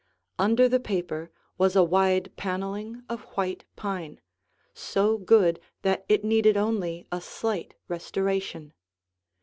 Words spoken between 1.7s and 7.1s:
a wide paneling of white pine, so good that it needed only